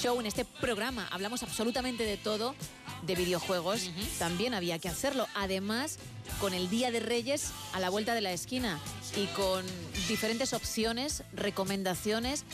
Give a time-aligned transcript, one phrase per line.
[0.00, 2.54] show, en este programa, hablamos absolutamente de todo,
[3.02, 5.26] de videojuegos, también había que hacerlo.
[5.34, 5.98] Además,
[6.40, 8.78] con el Día de Reyes a la vuelta de la esquina
[9.14, 9.64] y con
[10.08, 12.44] diferentes opciones, recomendaciones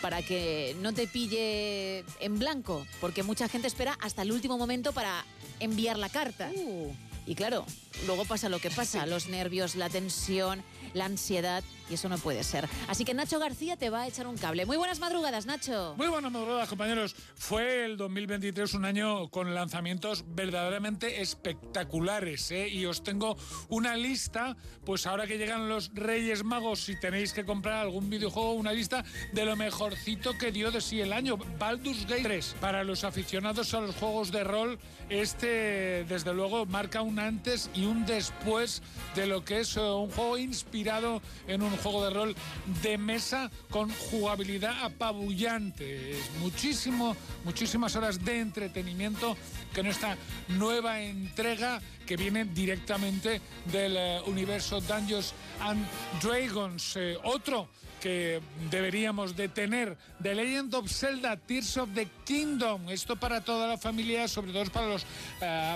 [0.00, 4.92] para que no te pille en blanco, porque mucha gente espera hasta el último momento
[4.92, 5.26] para
[5.60, 6.50] enviar la carta.
[6.54, 6.94] Uh.
[7.26, 7.64] Y claro,
[8.06, 10.62] luego pasa lo que pasa, los nervios, la tensión,
[10.92, 12.68] la ansiedad, y eso no puede ser.
[12.88, 14.66] Así que Nacho García te va a echar un cable.
[14.66, 15.94] Muy buenas madrugadas, Nacho.
[15.96, 17.14] Muy buenas madrugadas, compañeros.
[17.34, 22.68] Fue el 2023 un año con lanzamientos verdaderamente espectaculares, ¿eh?
[22.68, 23.36] Y os tengo
[23.68, 28.52] una lista, pues ahora que llegan los Reyes Magos, si tenéis que comprar algún videojuego,
[28.52, 31.36] una lista de lo mejorcito que dio de sí el año.
[31.58, 32.56] Baldur's Gate 3.
[32.60, 34.78] Para los aficionados a los juegos de rol,
[35.08, 38.82] este, desde luego, marca un antes y un después
[39.14, 42.36] de lo que es eh, un juego inspirado en un juego de rol
[42.82, 46.18] de mesa con jugabilidad apabullante.
[46.18, 49.36] Es muchísimo, muchísimas horas de entretenimiento
[49.72, 50.16] que en esta
[50.48, 55.86] nueva entrega que viene directamente del eh, universo Dungeons and
[56.22, 56.96] Dragons.
[56.96, 57.68] Eh, otro
[58.00, 62.90] que deberíamos de tener, The Legend of Zelda, Tears of the Kingdom.
[62.90, 65.06] Esto para toda la familia, sobre todo para los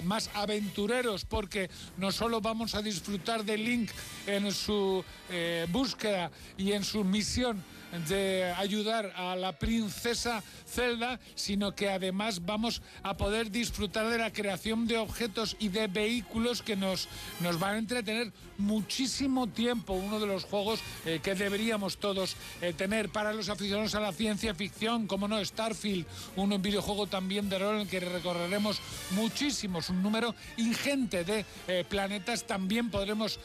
[0.05, 3.90] más aventureros, porque no solo vamos a disfrutar de Link
[4.26, 7.62] en su eh, búsqueda y en su misión
[8.08, 14.33] de ayudar a la princesa Zelda, sino que además vamos a poder disfrutar de la
[14.33, 17.08] creación de objetos y de vehículos que nos,
[17.41, 19.95] nos van a entretener muchísimo tiempo.
[19.95, 24.12] Uno de los juegos eh, que deberíamos todos eh, tener para los aficionados a la
[24.12, 26.05] ciencia ficción, como no, Starfield,
[26.36, 28.80] un videojuego también de rol en el que recorreremos
[29.12, 32.47] muchísimos, un número ingente de eh, planetas.
[32.47, 33.39] También podremos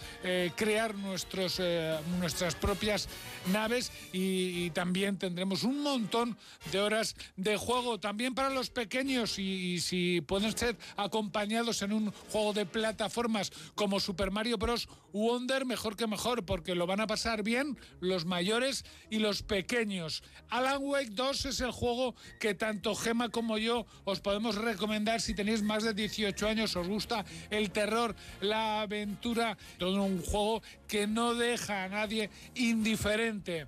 [0.55, 1.61] crear nuestros,
[2.19, 3.07] nuestras propias
[3.51, 6.37] naves y, y también tendremos un montón
[6.71, 12.11] de horas de juego también para los pequeños y, si pueden ser acompañados en un
[12.31, 14.87] juego de plataformas como Super Mario Bros.
[15.13, 20.23] Wonder, mejor que mejor, porque lo van a pasar bien los mayores y los pequeños.
[20.49, 25.35] Alan Wake 2 es el juego que tanto Gema como yo os podemos recomendar si
[25.35, 31.05] tenéis más de 18 años, os gusta el terror, la aventura, todo un juego que
[31.05, 33.67] no deja a nadie indiferente.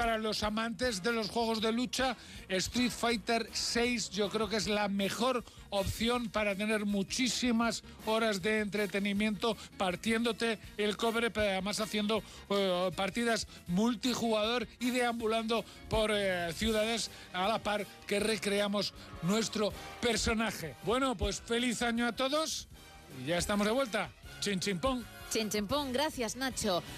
[0.00, 2.16] Para los amantes de los juegos de lucha,
[2.48, 8.60] Street Fighter 6 yo creo que es la mejor opción para tener muchísimas horas de
[8.60, 12.16] entretenimiento partiéndote el cobre, pero además haciendo
[12.48, 20.76] uh, partidas multijugador y deambulando por uh, ciudades a la par que recreamos nuestro personaje.
[20.86, 22.68] Bueno, pues feliz año a todos
[23.22, 24.10] y ya estamos de vuelta.
[24.40, 25.02] Chin chin pong.
[25.30, 26.82] Chin chin pong, gracias Nacho.